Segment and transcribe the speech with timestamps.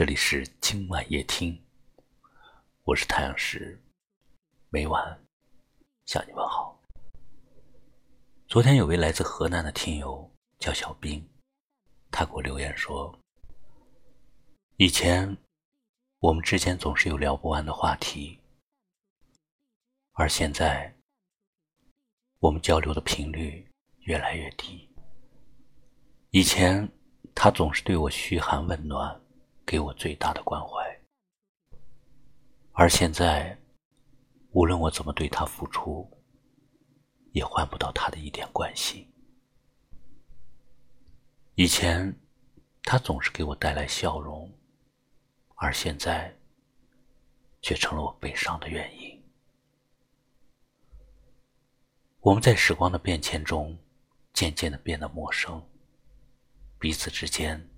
[0.00, 1.62] 这里是今晚夜听，
[2.84, 3.78] 我是太阳石，
[4.70, 5.22] 每晚
[6.06, 6.74] 向你问好。
[8.48, 10.26] 昨天有位来自河南的听友
[10.58, 11.22] 叫小兵，
[12.10, 13.14] 他给我留言说
[14.80, 15.36] ：“以前
[16.20, 18.40] 我们之间总是有聊不完的话题，
[20.12, 20.90] 而现在
[22.38, 24.88] 我们交流的频率越来越低。
[26.30, 26.90] 以前
[27.34, 29.14] 他总是对我嘘寒问暖。”
[29.70, 31.00] 给我最大的关怀，
[32.72, 33.56] 而现在，
[34.50, 36.10] 无论我怎么对他付出，
[37.30, 39.08] 也换不到他的一点关心。
[41.54, 42.12] 以前，
[42.82, 44.52] 他总是给我带来笑容，
[45.54, 46.36] 而现在，
[47.62, 49.22] 却成了我悲伤的原因。
[52.18, 53.78] 我们在时光的变迁中，
[54.32, 55.64] 渐渐的变得陌生，
[56.76, 57.69] 彼此之间。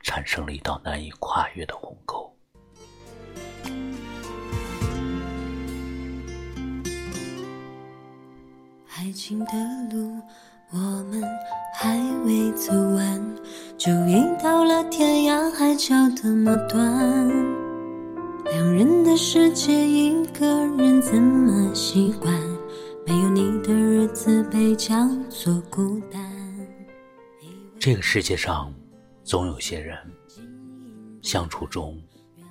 [0.00, 2.34] 产生了一道难以跨越的鸿沟。
[8.96, 9.52] 爱情的
[9.92, 10.20] 路，
[10.70, 11.22] 我们
[11.74, 13.36] 还未走完，
[13.76, 17.28] 就已到了天涯海角的末端。
[18.44, 22.34] 两人的世界，一个人怎么习惯？
[23.06, 26.20] 没有你的日子被叫做孤单。
[27.78, 28.72] 这个世界上。
[29.28, 29.94] 总有些人
[31.20, 32.02] 相处中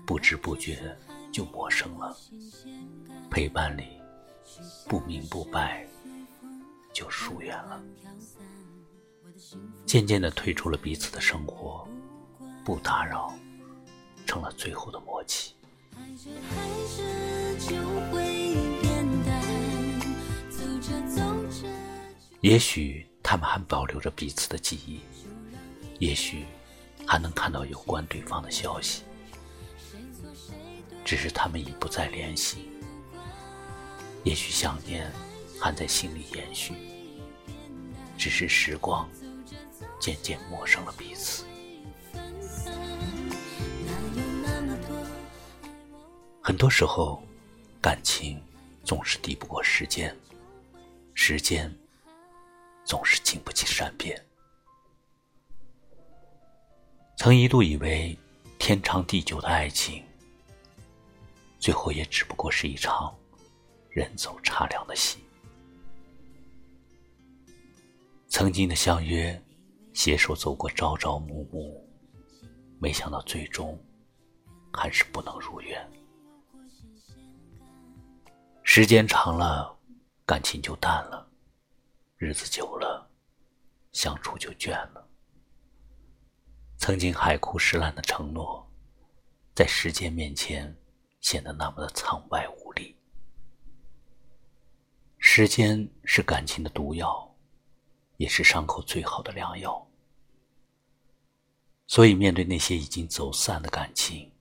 [0.06, 0.96] 不知不觉
[1.34, 2.16] 就陌生了，
[3.32, 4.00] 陪伴里
[4.88, 5.88] 不明不白
[6.94, 7.82] 就疏远了，
[9.88, 11.88] 渐渐的退出了彼此的生活，
[12.64, 13.34] 不打扰
[14.28, 15.56] 成了最后的默契。
[22.42, 25.00] 也许他们还保留着彼此的记忆，
[25.98, 26.46] 也许。
[27.08, 29.04] 还能看到有关对方的消息，
[31.06, 32.70] 只是他们已不再联系。
[34.26, 35.10] 也许想念
[35.58, 36.74] 还在心里延续，
[38.18, 39.10] 只是时光
[40.02, 41.46] 渐渐陌生了彼此。
[46.42, 47.24] 很多时候，
[47.82, 48.42] 感情
[48.84, 50.14] 总是抵不过时间，
[51.14, 51.74] 时间
[52.84, 54.22] 总是经不起善变。
[57.18, 58.16] 曾一度以为
[58.60, 60.04] 天长地久的爱情，
[61.58, 63.14] 最后也只不过是一场
[63.90, 65.18] 人走茶凉的戏。
[68.28, 69.44] 曾经的相约，
[69.94, 71.84] 携手走过朝朝暮暮，
[72.80, 73.76] 没想到最终
[74.72, 75.90] 还是不能如愿。
[78.62, 79.76] 时间长了，
[80.24, 81.28] 感情就淡了；
[82.18, 83.10] 日子久了，
[83.92, 85.07] 相处就倦了。
[86.78, 88.66] 曾经海枯石烂的承诺，
[89.56, 90.76] 在时间面前
[91.22, 92.96] 显得那么的苍白无力。
[95.18, 97.36] 时间是感情的毒药，
[98.18, 99.86] 也是伤口最好的良药。
[101.88, 104.32] 所以，面对那些已经走散的感情，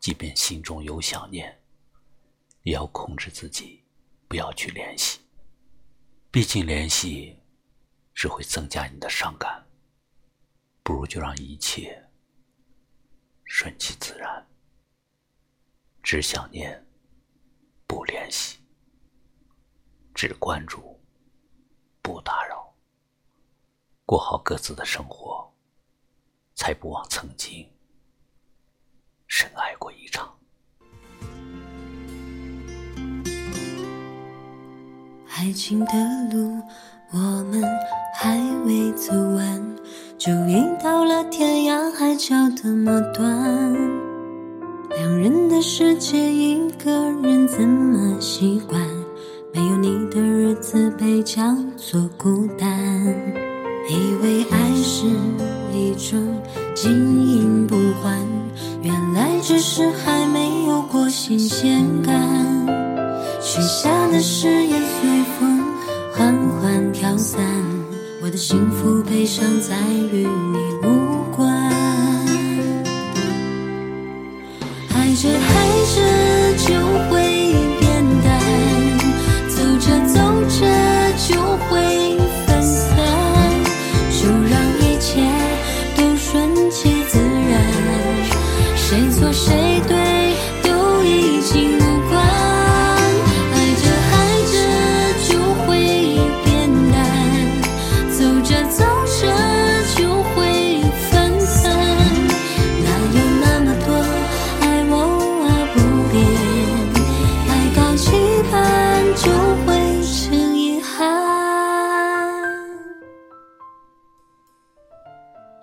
[0.00, 1.62] 即便心中有想念，
[2.62, 3.84] 也要控制自己，
[4.26, 5.20] 不要去联系。
[6.30, 7.38] 毕竟，联系
[8.14, 9.65] 只会增加你的伤感。
[10.86, 12.00] 不如就让一切
[13.42, 14.46] 顺其自然，
[16.00, 16.80] 只想念，
[17.88, 18.60] 不联系，
[20.14, 20.96] 只关注，
[22.00, 22.72] 不打扰，
[24.04, 25.52] 过好各自的生活，
[26.54, 27.68] 才不忘曾经
[29.26, 30.38] 深爱过一场。
[35.30, 35.92] 爱情的
[36.32, 36.62] 路，
[37.10, 37.60] 我们
[38.14, 39.75] 还未走完。
[40.18, 43.74] 就已到了天涯海角的末端，
[44.96, 46.90] 两人的世界，一个
[47.22, 48.80] 人怎么习惯？
[49.52, 53.14] 没有你的日子被叫做孤单。
[53.90, 55.06] 以为爱是
[55.70, 56.18] 一种
[56.74, 56.90] 经
[57.26, 58.18] 营不换，
[58.82, 62.14] 原来只是还没有过新鲜感。
[63.42, 64.75] 许下的誓言
[68.36, 69.74] 的幸福悲伤在
[70.12, 71.05] 于你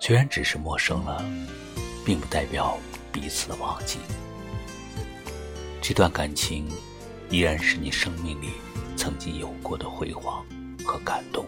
[0.06, 1.24] 虽然只是陌生了，
[2.04, 2.76] 并不代表
[3.10, 4.00] 彼此的忘记。
[5.80, 6.68] 这段感情
[7.30, 8.50] 依然是你生命里
[8.98, 10.44] 曾经有过的辉煌
[10.84, 11.46] 和感动。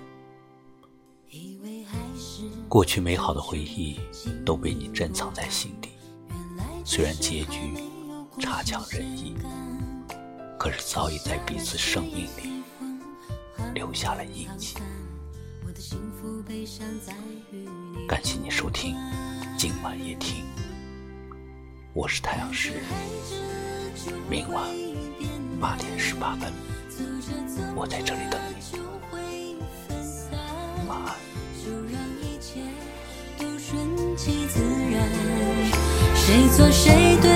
[2.66, 4.00] 过去美好的回忆
[4.42, 5.90] 都被你珍藏在心底，
[6.82, 7.60] 虽然结局
[8.40, 9.36] 差强人意，
[10.58, 12.62] 可是早已在彼此生命里
[13.74, 14.76] 留下了印记。
[18.08, 18.96] 感谢你收听
[19.58, 20.43] 今晚夜听，
[21.93, 22.73] 我是太阳石，
[24.31, 24.64] 明晚
[25.61, 26.50] 八点十八分，
[27.75, 28.78] 我在这里等你。
[30.88, 31.14] 晚安。
[36.14, 37.35] 谁错谁对？